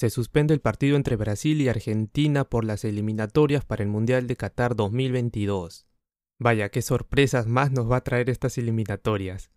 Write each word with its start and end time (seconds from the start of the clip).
Se 0.00 0.08
suspende 0.08 0.54
el 0.54 0.62
partido 0.62 0.96
entre 0.96 1.16
Brasil 1.16 1.60
y 1.60 1.68
Argentina 1.68 2.44
por 2.44 2.64
las 2.64 2.86
eliminatorias 2.86 3.66
para 3.66 3.82
el 3.82 3.90
Mundial 3.90 4.26
de 4.26 4.34
Qatar 4.34 4.74
2022. 4.74 5.86
Vaya, 6.38 6.70
qué 6.70 6.80
sorpresas 6.80 7.46
más 7.46 7.70
nos 7.70 7.90
va 7.90 7.96
a 7.96 8.00
traer 8.02 8.30
estas 8.30 8.56
eliminatorias. 8.56 9.50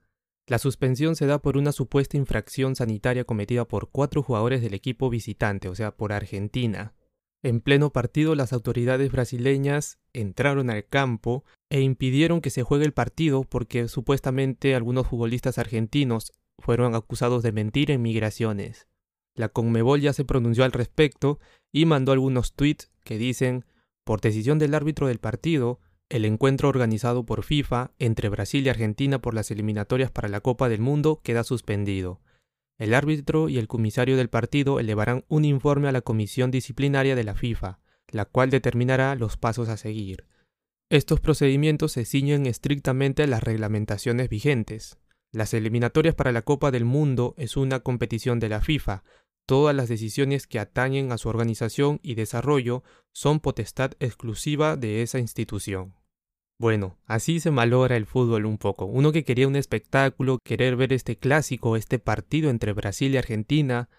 La 0.46 0.60
suspensión 0.60 1.16
se 1.16 1.28
da 1.28 1.42
por 1.42 1.56
una 1.56 1.72
supuesta 1.72 2.18
infracción 2.18 2.76
sanitaria 2.76 3.24
cometida 3.24 3.66
por 3.66 3.90
cuatro 3.90 4.22
jugadores 4.22 4.62
del 4.62 4.74
equipo 4.74 5.10
visitante, 5.10 5.70
o 5.70 5.76
sea, 5.76 5.96
por 5.96 6.12
Argentina. 6.12 6.94
En 7.42 7.62
pleno 7.62 7.94
partido, 7.94 8.36
las 8.36 8.52
autoridades 8.52 9.14
brasileñas 9.14 9.98
entraron 10.12 10.70
al 10.70 10.86
campo 10.86 11.46
e 11.70 11.80
impidieron 11.80 12.42
que 12.42 12.50
se 12.50 12.64
juegue 12.64 12.84
el 12.84 12.92
partido 12.92 13.46
porque 13.46 13.88
supuestamente 13.88 14.76
algunos 14.76 15.08
futbolistas 15.08 15.58
argentinos 15.58 16.34
fueron 16.60 16.96
acusados 16.96 17.44
de 17.44 17.54
mentir 17.54 17.92
en 17.92 18.02
migraciones. 18.02 18.90
La 19.36 19.50
Conmebol 19.50 20.02
ya 20.02 20.14
se 20.14 20.26
pronunció 20.26 20.64
al 20.64 20.72
respecto 20.72 21.40
y 21.72 21.86
mandó 21.86 22.12
algunos 22.12 22.54
tweets 22.54 22.92
que 23.04 23.18
dicen, 23.18 23.66
por 24.04 24.22
decisión 24.22 24.60
del 24.60 24.76
árbitro 24.76 25.08
del 25.08 25.20
partido, 25.20 25.80
el 26.10 26.26
encuentro 26.26 26.70
organizado 26.70 27.26
por 27.26 27.44
FIFA 27.44 27.92
entre 27.98 28.30
Brasil 28.30 28.66
y 28.66 28.70
Argentina 28.70 29.20
por 29.20 29.34
las 29.34 29.50
eliminatorias 29.50 30.12
para 30.12 30.28
la 30.28 30.42
Copa 30.42 30.70
del 30.70 30.82
Mundo 30.82 31.22
queda 31.24 31.44
suspendido. 31.44 32.22
El 32.78 32.94
árbitro 32.94 33.50
y 33.50 33.58
el 33.58 33.68
comisario 33.68 34.18
del 34.18 34.30
partido 34.30 34.80
elevarán 34.80 35.26
un 35.28 35.46
informe 35.46 35.88
a 35.88 35.92
la 35.92 36.02
comisión 36.02 36.52
disciplinaria 36.52 37.16
de 37.16 37.24
la 37.24 37.36
FIFA, 37.36 37.80
la 38.10 38.26
cual 38.26 38.50
determinará 38.50 39.16
los 39.16 39.38
pasos 39.38 39.70
a 39.70 39.78
seguir. 39.78 40.28
Estos 40.90 41.20
procedimientos 41.20 41.94
se 41.94 42.06
ciñen 42.06 42.46
estrictamente 42.46 43.24
a 43.24 43.28
las 43.28 43.42
reglamentaciones 43.42 44.30
vigentes. 44.30 44.98
Las 45.32 45.56
eliminatorias 45.56 46.14
para 46.14 46.32
la 46.32 46.44
Copa 46.44 46.70
del 46.70 46.86
Mundo 46.86 47.34
es 47.38 47.58
una 47.58 47.80
competición 47.80 48.40
de 48.40 48.50
la 48.50 48.62
FIFA, 48.62 49.04
Todas 49.46 49.76
las 49.76 49.90
decisiones 49.90 50.48
que 50.48 50.60
atañen 50.60 51.12
a 51.12 51.18
su 51.18 51.28
organización 51.28 52.00
y 52.02 52.16
desarrollo 52.16 52.84
son 53.12 53.40
potestad 53.40 53.92
exclusiva 54.00 54.78
de 54.78 55.02
esa 55.02 55.20
institución. 55.20 55.96
Bueno, 56.60 56.98
así 57.06 57.42
se 57.42 57.52
malora 57.52 57.98
el 57.98 58.06
fútbol 58.06 58.46
un 58.46 58.58
poco. 58.58 58.86
Uno 58.86 59.12
que 59.12 59.26
quería 59.26 59.48
un 59.48 59.58
espectáculo, 59.58 60.40
querer 60.44 60.78
ver 60.78 60.94
este 60.94 61.18
clásico, 61.18 61.76
este 61.76 62.00
partido 62.00 62.50
entre 62.50 62.72
Brasil 62.72 63.14
y 63.14 63.18
Argentina, 63.18 63.90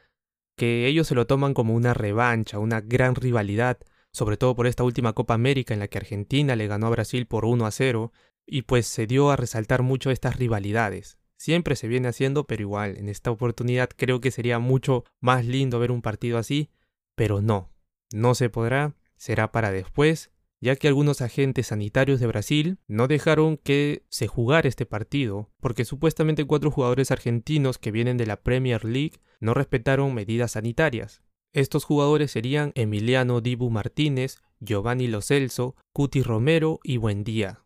que 0.56 0.86
ellos 0.86 1.08
se 1.08 1.14
lo 1.14 1.26
toman 1.26 1.52
como 1.52 1.74
una 1.74 1.92
revancha, 1.92 2.58
una 2.58 2.80
gran 2.80 3.16
rivalidad, 3.16 3.78
sobre 4.12 4.36
todo 4.36 4.54
por 4.54 4.66
esta 4.66 4.84
última 4.84 5.12
Copa 5.12 5.34
América 5.34 5.74
en 5.74 5.80
la 5.80 5.88
que 5.88 5.98
Argentina 5.98 6.56
le 6.56 6.68
ganó 6.68 6.86
a 6.86 6.90
Brasil 6.90 7.26
por 7.26 7.44
1 7.44 7.66
a 7.66 7.70
0, 7.70 8.12
y 8.46 8.62
pues 8.62 8.86
se 8.86 9.06
dio 9.06 9.30
a 9.30 9.36
resaltar 9.36 9.82
mucho 9.82 10.10
estas 10.10 10.36
rivalidades. 10.36 11.18
Siempre 11.44 11.76
se 11.76 11.88
viene 11.88 12.08
haciendo, 12.08 12.46
pero 12.46 12.62
igual, 12.62 12.96
en 12.96 13.10
esta 13.10 13.30
oportunidad 13.30 13.90
creo 13.94 14.18
que 14.18 14.30
sería 14.30 14.58
mucho 14.58 15.04
más 15.20 15.44
lindo 15.44 15.78
ver 15.78 15.90
un 15.90 16.00
partido 16.00 16.38
así, 16.38 16.70
pero 17.14 17.42
no, 17.42 17.70
no 18.14 18.34
se 18.34 18.48
podrá, 18.48 18.96
será 19.18 19.52
para 19.52 19.70
después, 19.70 20.30
ya 20.62 20.74
que 20.76 20.88
algunos 20.88 21.20
agentes 21.20 21.66
sanitarios 21.66 22.18
de 22.18 22.28
Brasil 22.28 22.78
no 22.88 23.08
dejaron 23.08 23.58
que 23.58 24.06
se 24.08 24.26
jugara 24.26 24.66
este 24.66 24.86
partido, 24.86 25.50
porque 25.60 25.84
supuestamente 25.84 26.46
cuatro 26.46 26.70
jugadores 26.70 27.10
argentinos 27.10 27.76
que 27.76 27.90
vienen 27.90 28.16
de 28.16 28.24
la 28.24 28.42
Premier 28.42 28.82
League 28.82 29.20
no 29.38 29.52
respetaron 29.52 30.14
medidas 30.14 30.52
sanitarias. 30.52 31.22
Estos 31.52 31.84
jugadores 31.84 32.30
serían 32.30 32.72
Emiliano 32.74 33.42
Dibu 33.42 33.68
Martínez, 33.68 34.38
Giovanni 34.60 35.08
Lo 35.08 35.20
Celso, 35.20 35.76
Cuti 35.92 36.22
Romero 36.22 36.80
y 36.82 36.96
Buendía. 36.96 37.63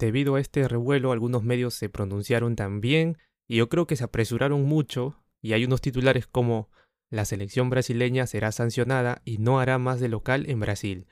Debido 0.00 0.36
a 0.36 0.40
este 0.40 0.66
revuelo, 0.66 1.12
algunos 1.12 1.44
medios 1.44 1.74
se 1.74 1.90
pronunciaron 1.90 2.56
también 2.56 3.18
y 3.46 3.56
yo 3.56 3.68
creo 3.68 3.86
que 3.86 3.96
se 3.96 4.04
apresuraron 4.04 4.62
mucho 4.62 5.22
y 5.42 5.52
hay 5.52 5.66
unos 5.66 5.82
titulares 5.82 6.26
como 6.26 6.70
la 7.10 7.26
selección 7.26 7.68
brasileña 7.68 8.26
será 8.26 8.50
sancionada 8.50 9.20
y 9.26 9.36
no 9.36 9.60
hará 9.60 9.76
más 9.76 10.00
de 10.00 10.08
local 10.08 10.48
en 10.48 10.58
Brasil. 10.58 11.06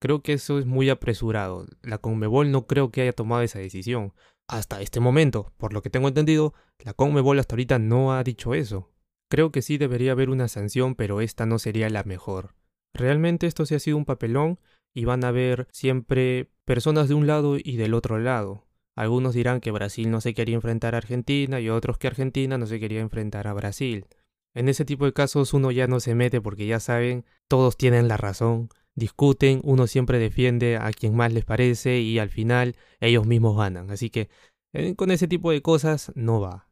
Creo 0.00 0.22
que 0.24 0.32
eso 0.32 0.58
es 0.58 0.66
muy 0.66 0.90
apresurado. 0.90 1.68
La 1.82 1.98
Conmebol 1.98 2.50
no 2.50 2.66
creo 2.66 2.90
que 2.90 3.02
haya 3.02 3.12
tomado 3.12 3.42
esa 3.42 3.60
decisión. 3.60 4.12
Hasta 4.48 4.80
este 4.80 4.98
momento, 4.98 5.52
por 5.56 5.72
lo 5.72 5.80
que 5.80 5.90
tengo 5.90 6.08
entendido, 6.08 6.52
la 6.80 6.94
Conmebol 6.94 7.38
hasta 7.38 7.54
ahorita 7.54 7.78
no 7.78 8.12
ha 8.12 8.24
dicho 8.24 8.54
eso. 8.54 8.90
Creo 9.30 9.52
que 9.52 9.62
sí 9.62 9.78
debería 9.78 10.12
haber 10.12 10.30
una 10.30 10.48
sanción, 10.48 10.96
pero 10.96 11.20
esta 11.20 11.46
no 11.46 11.60
sería 11.60 11.88
la 11.90 12.02
mejor. 12.02 12.56
Realmente 12.92 13.46
esto 13.46 13.66
sí 13.66 13.76
ha 13.76 13.78
sido 13.78 13.98
un 13.98 14.04
papelón 14.04 14.58
y 14.94 15.04
van 15.04 15.24
a 15.24 15.28
haber 15.28 15.68
siempre 15.70 16.50
personas 16.64 17.08
de 17.08 17.14
un 17.14 17.26
lado 17.26 17.56
y 17.62 17.76
del 17.76 17.94
otro 17.94 18.18
lado. 18.18 18.66
Algunos 18.94 19.34
dirán 19.34 19.60
que 19.60 19.70
Brasil 19.70 20.10
no 20.10 20.20
se 20.20 20.34
quería 20.34 20.54
enfrentar 20.54 20.94
a 20.94 20.98
Argentina 20.98 21.60
y 21.60 21.70
otros 21.70 21.98
que 21.98 22.08
Argentina 22.08 22.58
no 22.58 22.66
se 22.66 22.78
quería 22.78 23.00
enfrentar 23.00 23.48
a 23.48 23.54
Brasil. 23.54 24.06
En 24.54 24.68
ese 24.68 24.84
tipo 24.84 25.06
de 25.06 25.14
casos 25.14 25.54
uno 25.54 25.70
ya 25.70 25.86
no 25.86 25.98
se 26.00 26.14
mete 26.14 26.40
porque 26.40 26.66
ya 26.66 26.78
saben, 26.78 27.24
todos 27.48 27.76
tienen 27.76 28.06
la 28.06 28.18
razón, 28.18 28.68
discuten, 28.94 29.60
uno 29.64 29.86
siempre 29.86 30.18
defiende 30.18 30.76
a 30.76 30.90
quien 30.92 31.16
más 31.16 31.32
les 31.32 31.44
parece 31.44 32.00
y 32.00 32.18
al 32.18 32.28
final 32.28 32.76
ellos 33.00 33.26
mismos 33.26 33.56
ganan. 33.56 33.90
Así 33.90 34.10
que 34.10 34.28
eh, 34.74 34.94
con 34.94 35.10
ese 35.10 35.26
tipo 35.26 35.50
de 35.50 35.62
cosas 35.62 36.12
no 36.14 36.40
va. 36.40 36.68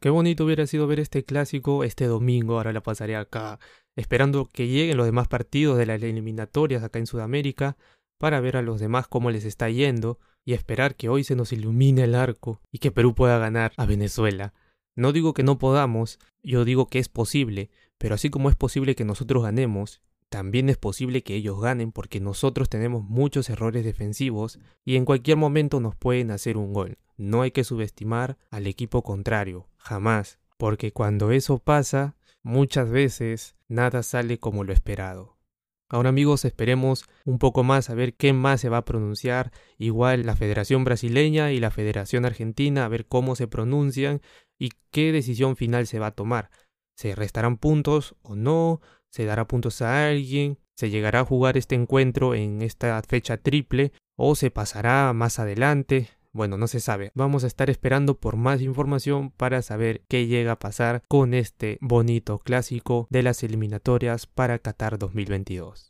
Qué 0.00 0.08
bonito 0.08 0.46
hubiera 0.46 0.66
sido 0.66 0.86
ver 0.86 0.98
este 0.98 1.24
clásico 1.24 1.84
este 1.84 2.06
domingo, 2.06 2.56
ahora 2.56 2.72
la 2.72 2.82
pasaré 2.82 3.16
acá 3.16 3.58
esperando 3.96 4.46
que 4.46 4.66
lleguen 4.66 4.96
los 4.96 5.04
demás 5.04 5.28
partidos 5.28 5.76
de 5.76 5.84
las 5.84 6.02
eliminatorias 6.02 6.82
acá 6.82 6.98
en 6.98 7.06
Sudamérica 7.06 7.76
para 8.18 8.40
ver 8.40 8.56
a 8.56 8.62
los 8.62 8.80
demás 8.80 9.08
cómo 9.08 9.30
les 9.30 9.44
está 9.44 9.68
yendo 9.68 10.18
y 10.44 10.54
esperar 10.54 10.94
que 10.94 11.10
hoy 11.10 11.22
se 11.22 11.36
nos 11.36 11.52
ilumine 11.52 12.04
el 12.04 12.14
arco 12.14 12.62
y 12.72 12.78
que 12.78 12.90
Perú 12.90 13.14
pueda 13.14 13.38
ganar 13.38 13.72
a 13.76 13.84
Venezuela. 13.84 14.54
No 14.96 15.12
digo 15.12 15.34
que 15.34 15.42
no 15.42 15.58
podamos, 15.58 16.18
yo 16.42 16.64
digo 16.64 16.86
que 16.86 16.98
es 16.98 17.10
posible, 17.10 17.68
pero 17.98 18.14
así 18.14 18.30
como 18.30 18.48
es 18.48 18.56
posible 18.56 18.94
que 18.94 19.04
nosotros 19.04 19.42
ganemos, 19.42 20.00
también 20.30 20.68
es 20.68 20.78
posible 20.78 21.22
que 21.24 21.34
ellos 21.34 21.60
ganen 21.60 21.90
porque 21.90 22.20
nosotros 22.20 22.68
tenemos 22.68 23.02
muchos 23.02 23.50
errores 23.50 23.84
defensivos 23.84 24.60
y 24.84 24.94
en 24.94 25.04
cualquier 25.04 25.36
momento 25.36 25.80
nos 25.80 25.96
pueden 25.96 26.30
hacer 26.30 26.56
un 26.56 26.72
gol. 26.72 26.98
No 27.16 27.42
hay 27.42 27.50
que 27.50 27.64
subestimar 27.64 28.38
al 28.50 28.68
equipo 28.68 29.02
contrario, 29.02 29.68
jamás, 29.76 30.38
porque 30.56 30.92
cuando 30.92 31.32
eso 31.32 31.58
pasa, 31.58 32.16
muchas 32.44 32.88
veces 32.88 33.56
nada 33.66 34.04
sale 34.04 34.38
como 34.38 34.62
lo 34.62 34.72
esperado. 34.72 35.36
Ahora 35.88 36.10
amigos, 36.10 36.44
esperemos 36.44 37.06
un 37.24 37.40
poco 37.40 37.64
más 37.64 37.90
a 37.90 37.94
ver 37.94 38.14
qué 38.14 38.32
más 38.32 38.60
se 38.60 38.68
va 38.68 38.78
a 38.78 38.84
pronunciar, 38.84 39.50
igual 39.78 40.24
la 40.24 40.36
Federación 40.36 40.84
Brasileña 40.84 41.50
y 41.50 41.58
la 41.58 41.72
Federación 41.72 42.24
Argentina, 42.24 42.84
a 42.84 42.88
ver 42.88 43.06
cómo 43.06 43.34
se 43.34 43.48
pronuncian 43.48 44.22
y 44.56 44.70
qué 44.92 45.10
decisión 45.10 45.56
final 45.56 45.88
se 45.88 45.98
va 45.98 46.06
a 46.06 46.14
tomar. 46.14 46.50
¿Se 46.94 47.16
restarán 47.16 47.56
puntos 47.56 48.14
o 48.22 48.36
no? 48.36 48.80
¿Se 49.10 49.24
dará 49.24 49.46
puntos 49.46 49.82
a 49.82 50.08
alguien? 50.08 50.58
¿Se 50.76 50.88
llegará 50.88 51.20
a 51.20 51.24
jugar 51.24 51.56
este 51.56 51.74
encuentro 51.74 52.34
en 52.34 52.62
esta 52.62 53.02
fecha 53.02 53.36
triple? 53.36 53.92
¿O 54.16 54.34
se 54.34 54.50
pasará 54.50 55.12
más 55.12 55.38
adelante? 55.38 56.08
Bueno, 56.32 56.56
no 56.56 56.68
se 56.68 56.78
sabe. 56.78 57.10
Vamos 57.14 57.42
a 57.42 57.48
estar 57.48 57.70
esperando 57.70 58.18
por 58.18 58.36
más 58.36 58.60
información 58.60 59.30
para 59.30 59.62
saber 59.62 60.02
qué 60.08 60.26
llega 60.26 60.52
a 60.52 60.58
pasar 60.58 61.02
con 61.08 61.34
este 61.34 61.78
bonito 61.80 62.38
clásico 62.38 63.08
de 63.10 63.24
las 63.24 63.42
eliminatorias 63.42 64.26
para 64.26 64.60
Qatar 64.60 64.96
2022. 64.96 65.89